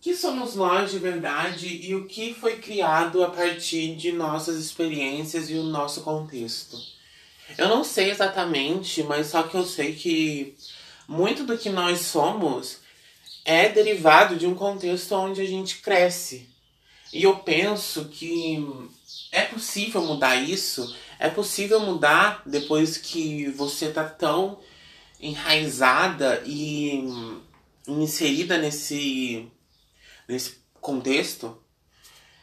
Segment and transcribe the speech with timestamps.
[0.00, 5.50] que somos nós de verdade e o que foi criado a partir de nossas experiências
[5.50, 6.78] e o nosso contexto.
[7.58, 10.56] Eu não sei exatamente, mas só que eu sei que
[11.06, 12.78] muito do que nós somos
[13.44, 16.48] é derivado de um contexto onde a gente cresce.
[17.12, 18.64] E eu penso que
[19.32, 24.58] é possível mudar isso, é possível mudar depois que você tá tão
[25.20, 27.04] enraizada e
[27.86, 29.48] inserida nesse,
[30.30, 31.60] nesse contexto?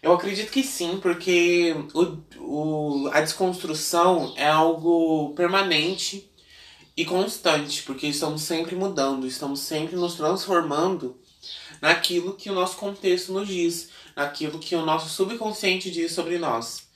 [0.02, 6.32] Eu acredito que sim, porque o, o, a desconstrução é algo permanente
[6.96, 11.20] e constante, porque estamos sempre mudando, estamos sempre nos transformando
[11.82, 16.88] naquilo que o nosso contexto nos diz, naquilo que o nosso subconsciente diz sobre nós.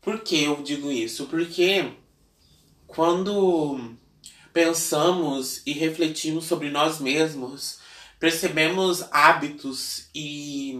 [0.00, 1.26] Por que eu digo isso?
[1.26, 1.92] Porque
[2.86, 3.94] quando
[4.52, 7.78] pensamos e refletimos sobre nós mesmos,
[8.18, 10.78] percebemos hábitos e,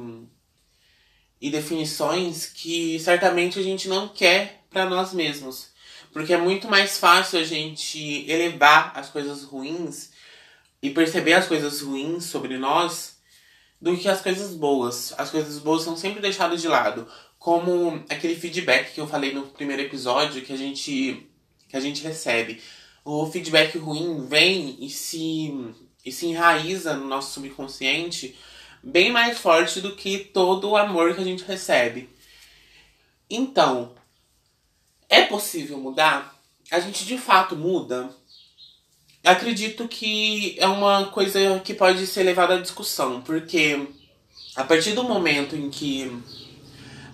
[1.41, 5.69] e definições que certamente a gente não quer para nós mesmos.
[6.13, 10.11] Porque é muito mais fácil a gente elevar as coisas ruins
[10.83, 13.19] e perceber as coisas ruins sobre nós
[13.81, 15.15] do que as coisas boas.
[15.19, 17.07] As coisas boas são sempre deixadas de lado.
[17.39, 21.29] Como aquele feedback que eu falei no primeiro episódio que a gente,
[21.69, 22.61] que a gente recebe.
[23.05, 25.55] O feedback ruim vem e se,
[26.09, 28.37] e se enraiza no nosso subconsciente
[28.83, 32.09] bem mais forte do que todo o amor que a gente recebe.
[33.29, 33.93] Então,
[35.09, 36.35] é possível mudar?
[36.71, 38.11] A gente de fato muda?
[39.25, 43.89] Acredito que é uma coisa que pode ser levada à discussão, porque
[44.55, 46.11] a partir do momento em que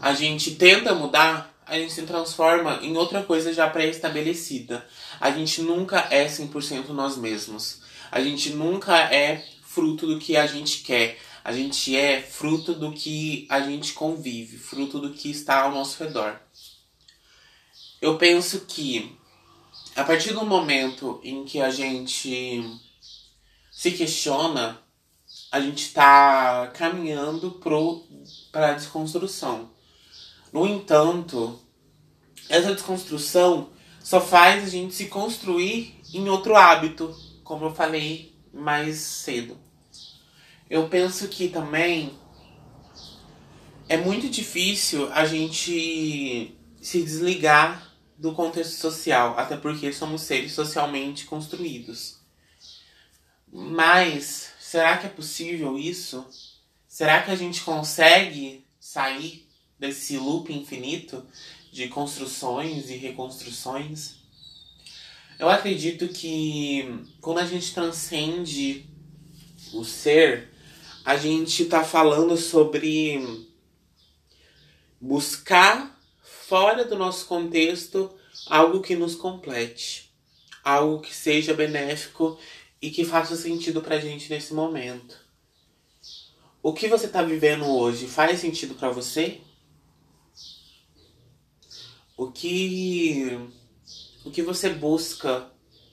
[0.00, 4.86] a gente tenta mudar, a gente se transforma em outra coisa já pré-estabelecida.
[5.20, 7.83] A gente nunca é 100% nós mesmos.
[8.10, 11.18] A gente nunca é fruto do que a gente quer.
[11.44, 16.02] A gente é fruto do que a gente convive, fruto do que está ao nosso
[16.02, 16.40] redor.
[18.00, 19.16] Eu penso que
[19.96, 22.62] a partir do momento em que a gente
[23.70, 24.80] se questiona,
[25.50, 27.60] a gente está caminhando
[28.50, 29.70] para a desconstrução.
[30.52, 31.60] No entanto,
[32.48, 33.70] essa desconstrução
[34.02, 39.56] só faz a gente se construir em outro hábito, como eu falei mais cedo.
[40.68, 42.18] Eu penso que também
[43.88, 51.26] é muito difícil a gente se desligar do contexto social, até porque somos seres socialmente
[51.26, 52.18] construídos.
[53.52, 56.26] Mas será que é possível isso?
[56.88, 59.46] Será que a gente consegue sair
[59.78, 61.26] desse loop infinito
[61.72, 64.23] de construções e reconstruções?
[65.38, 68.86] Eu acredito que quando a gente transcende
[69.72, 70.50] o ser,
[71.04, 73.46] a gente está falando sobre
[75.00, 78.14] buscar fora do nosso contexto
[78.46, 80.14] algo que nos complete,
[80.62, 82.38] algo que seja benéfico
[82.80, 85.18] e que faça sentido pra gente nesse momento.
[86.62, 89.40] O que você tá vivendo hoje faz sentido para você?
[92.16, 93.38] O que
[94.24, 95.50] o que você busca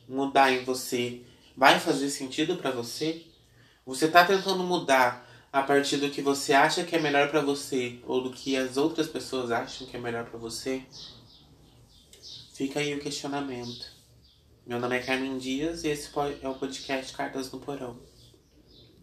[0.07, 1.21] mudar em você
[1.55, 3.25] vai fazer sentido para você?
[3.85, 7.99] Você tá tentando mudar a partir do que você acha que é melhor para você
[8.07, 10.83] ou do que as outras pessoas acham que é melhor para você?
[12.53, 13.91] Fica aí o questionamento.
[14.65, 16.09] Meu nome é Carmen Dias e esse
[16.41, 17.99] é o podcast Cartas no Porão.